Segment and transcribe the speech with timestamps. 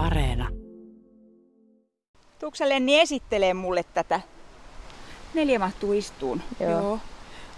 [0.00, 0.48] Areena.
[2.38, 4.20] Tuuksa Lenni esittelee mulle tätä.
[5.34, 6.42] Neljä mahtuu istuun.
[6.60, 6.70] Joo.
[6.70, 6.98] Joo.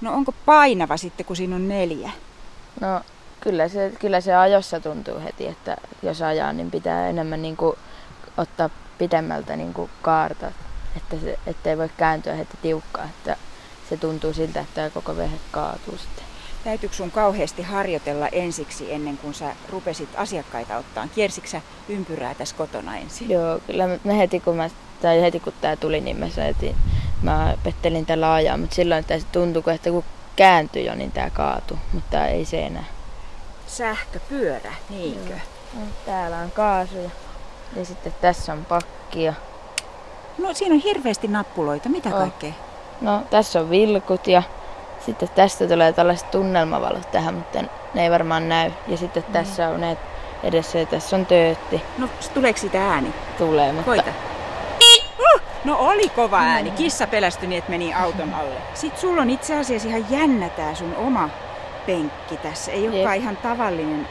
[0.01, 2.11] No onko painava sitten, kun siinä on neljä?
[2.81, 3.01] No
[3.41, 7.77] kyllä se, kyllä se ajossa tuntuu heti, että jos ajaa, niin pitää enemmän niin kuin
[8.37, 10.53] ottaa pidemmältä niin kuin kaarta,
[10.97, 13.37] että se, ettei voi kääntyä heti tiukkaa, että
[13.89, 16.32] se tuntuu siltä, että tämä koko vehe kaatuu sitten.
[16.65, 21.09] Täytyykö sun kauheasti harjoitella ensiksi ennen kuin sä rupesit asiakkaita ottaa?
[21.15, 23.31] Kiersikö sä ympyrää tässä kotona ensin?
[23.31, 24.71] Joo, kyllä mä- heti kun, mä,
[25.03, 26.75] tai heti kun tää tuli, niin mä, heti,
[27.23, 30.05] mä pettelin tällä ajaa, mutta silloin se tuntui, että kun
[30.37, 32.85] kääntyi jo, niin tää kaatui, mutta ei se enää.
[33.67, 35.35] Sähköpyörä, niinkö?
[35.75, 37.11] No, täällä on kaasuja
[37.77, 39.35] ja sitten tässä on pakkia.
[40.39, 41.89] No siinä on hirveästi nappuloita.
[41.89, 42.15] Mitä On.
[42.15, 42.53] kaikkea?
[43.01, 44.43] No tässä on vilkut ja
[45.07, 48.71] sitten tästä tulee tällaiset tunnelmavalot tähän, mutta ne ei varmaan näy.
[48.89, 49.97] Ja sitten tässä on ne
[50.43, 51.83] edessä ja tässä on töötti.
[51.99, 53.15] No tuleeko siitä ääni?
[53.39, 54.13] Tulee, mutta Koita.
[55.65, 56.71] No oli kova ääni.
[56.71, 58.55] Kissa pelästyi niin, että meni auton alle.
[58.75, 61.29] Sitten sulla on itse asiassa ihan jännä tää sun oma
[61.87, 62.73] penkki tässä.
[62.73, 64.09] Ei olekaan ihan tavallinen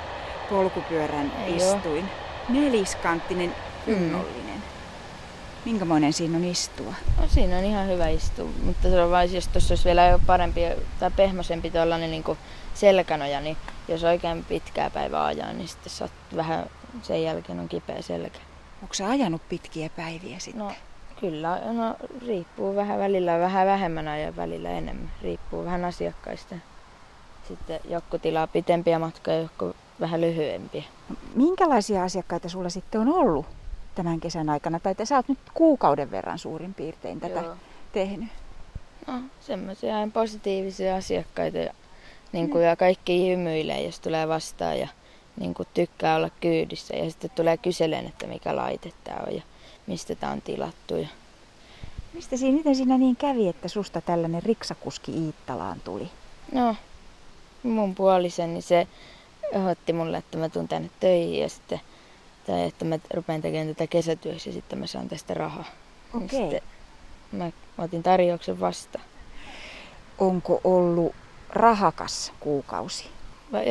[0.50, 2.10] polkupyörän Ei istuin.
[2.50, 4.64] Neliskanttinen, kunnollinen.
[5.66, 6.94] Minkämoinen siinä on istua?
[7.20, 8.50] no, siinä on ihan hyvä istua.
[8.64, 10.62] Mutta se on vain, jos tuossa olisi vielä jo parempi
[11.00, 12.24] tai pehmoisempi tuollainen niin
[12.74, 16.66] selkänoja, niin jos oikein pitkää päivää ajaa, niin sitten saat vähän
[17.02, 18.40] sen jälkeen on kipeä selkä.
[18.82, 20.66] Onko sä ajanut pitkiä päiviä sitten?
[20.66, 20.72] No
[21.20, 21.96] kyllä, no
[22.28, 25.12] riippuu vähän välillä vähän vähemmän ja välillä enemmän.
[25.22, 26.56] Riippuu vähän asiakkaista.
[27.48, 30.84] Sitten joku tilaa pitempiä matkoja, joku vähän lyhyempiä.
[31.10, 33.46] No, minkälaisia asiakkaita sulla sitten on ollut
[33.96, 34.80] tämän kesän aikana?
[34.80, 37.56] Tai te sä oot nyt kuukauden verran suurin piirtein tätä Joo.
[37.94, 38.30] tehnyt.
[39.08, 41.74] No semmoisia positiivisia asiakkaita ja,
[42.32, 44.88] niin kuin, ja kaikki hymyilee, jos tulee vastaan ja
[45.40, 46.96] niin kuin, tykkää olla kyydissä.
[46.96, 49.42] Ja sitten tulee kyseleen, että mikä laite tämä on ja
[49.88, 50.96] mistä tämä on tilattu.
[50.96, 51.08] Ja,
[52.14, 56.10] Mistä siinä, miten siinä niin kävi, että susta tällainen riksakuski Iittalaan tuli?
[56.52, 56.76] no,
[57.64, 58.88] mun puolisen, niin se
[59.72, 61.82] otti mulle, että mä tuun tänne töihin ja sitten
[62.52, 65.66] tai että mä rupean tekemään tätä kesätyössä ja sitten mä saan tästä rahaa.
[66.14, 66.30] Okei.
[66.30, 66.62] sitten
[67.32, 69.06] mä otin tarjouksen vastaan.
[70.18, 71.16] Onko ollut
[71.50, 73.10] rahakas kuukausi?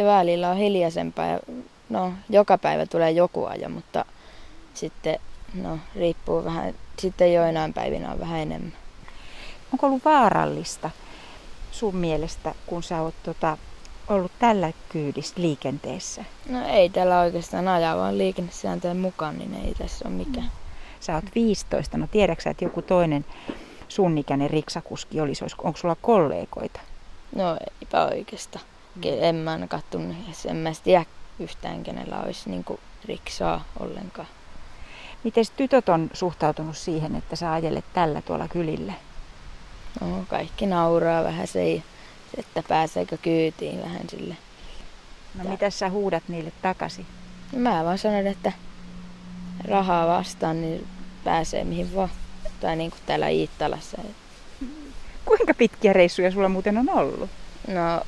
[0.05, 1.41] Välillä on hiljaisempaa ja
[1.89, 4.05] no, joka päivä tulee joku aja, mutta
[4.75, 5.19] sitten
[5.55, 8.73] no, riippuu vähän, sitten joinain päivinä on vähän enemmän.
[9.73, 10.91] Onko ollut vaarallista
[11.71, 13.59] sun mielestä, kun sä oot tota,
[14.11, 16.25] ollut tällä kyydissä liikenteessä?
[16.49, 20.51] No ei tällä oikeastaan ajaa, vaan liikennesääntöjen mukaan, niin ei tässä ole mikään.
[21.01, 23.25] Sä oot 15, no tiedätkö että joku toinen
[23.89, 26.81] sun ikäinen riksakuski olisi, Olis- onko sulla kollegoita?
[27.37, 28.65] No eipä oikeastaan.
[29.01, 30.15] Ke- En mä ainakaan tunne,
[30.49, 31.05] en mä tiedä
[31.39, 32.65] yhtään kenellä olisi niin
[33.05, 34.29] riksaa ollenkaan.
[35.25, 38.93] Miten tytöt on suhtautunut siihen, että sä ajelet tällä tuolla kylillä?
[40.01, 41.83] No, kaikki nauraa vähän se, ei-
[42.37, 44.37] että pääseekö kyytiin vähän sille.
[45.35, 47.07] No mitä sä huudat niille takaisin?
[47.53, 48.53] No, mä vaan sanon, että
[49.65, 50.87] rahaa vastaan, niin
[51.25, 52.11] pääsee mihin vaan.
[52.61, 53.99] Tai niin kuin täällä Iittalassa.
[55.25, 57.31] Kuinka pitkiä reissuja sulla muuten on ollut?
[57.69, 58.03] No,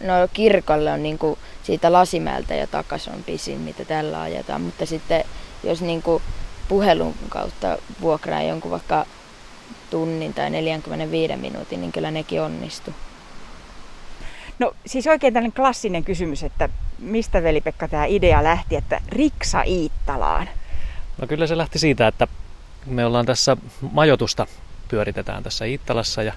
[0.00, 4.60] no kirkolle on niin kuin siitä Lasimäeltä ja takas on pisin, mitä tällä ajetaan.
[4.60, 5.24] Mutta sitten
[5.64, 6.22] jos niin kuin
[6.68, 9.06] puhelun kautta vuokraa jonkun vaikka
[9.90, 12.94] tunnin tai 45 minuutin, niin kyllä nekin onnistuu.
[14.58, 20.48] No siis oikein tällainen klassinen kysymys, että mistä veli-Pekka tämä idea lähti, että riksa Iittalaan?
[21.20, 22.26] No kyllä se lähti siitä, että
[22.86, 23.56] me ollaan tässä
[23.92, 24.46] majoitusta
[24.88, 26.32] pyöritetään tässä Iittalassa ja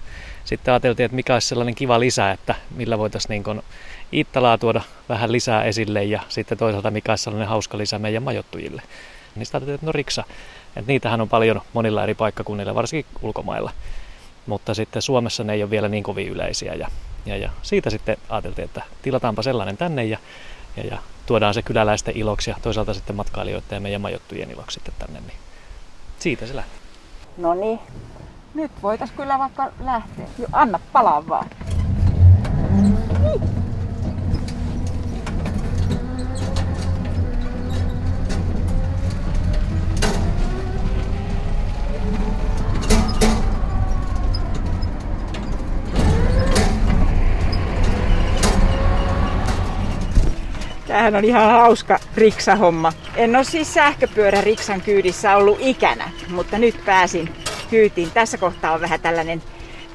[0.46, 3.62] sitten ajateltiin, että mikä olisi sellainen kiva lisä, että millä voitaisiin niin
[4.14, 8.82] Iittalaa tuoda vähän lisää esille ja sitten toisaalta mikä olisi sellainen hauska lisä meidän majoittujille.
[9.36, 10.24] Niin sitten ajateltiin, että no riksa,
[10.76, 13.72] että niitähän on paljon monilla eri paikkakunnilla, varsinkin ulkomailla.
[14.46, 16.88] Mutta sitten Suomessa ne ei ole vielä niin kovin yleisiä ja,
[17.26, 20.18] ja, ja siitä sitten ajateltiin, että tilataanpa sellainen tänne ja,
[20.78, 24.94] ja, ja tuodaan se kyläläisten iloksi ja toisaalta sitten matkailijoiden ja meidän majoittujien iloksi sitten
[25.00, 25.20] tänne.
[25.20, 25.38] Niin
[26.20, 26.72] siitä se lähti.
[27.38, 27.80] No niin,
[28.54, 30.26] nyt voitais kyllä vaikka lähteä.
[30.38, 31.48] Jo, anna palaa vaan.
[50.92, 52.94] Tämähän on ihan hauska riksahomma.
[53.16, 57.36] En ole siis sähköpyörä riksan kyydissä ollut ikänä, mutta nyt pääsin
[57.70, 58.12] kyytiin.
[58.12, 59.44] Tässä kohtaa on vähän tällainen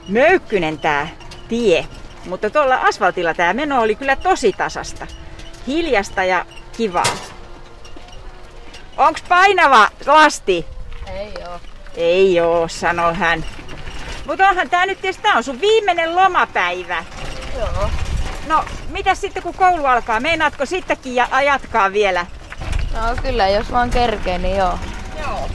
[0.08, 1.08] möykkynen tämä
[1.48, 1.86] tie.
[2.26, 5.06] Mutta tuolla asfaltilla tämä meno oli kyllä tosi tasasta.
[5.66, 6.46] Hiljasta ja
[6.76, 7.16] kivaa.
[8.96, 10.66] Onks painava lasti?
[11.14, 11.60] Ei oo.
[11.96, 13.44] Ei oo, sanoo hän.
[14.26, 17.04] Mutta onhan tää nyt tietysti, tää on sun viimeinen lomapäivä.
[17.58, 17.90] Joo.
[18.46, 20.20] No, mitä sitten kun koulu alkaa?
[20.20, 22.26] Meinaatko sittenkin ja jatkaa vielä?
[22.92, 24.78] No kyllä, jos vaan kerkee, niin joo.
[25.22, 25.48] Joo.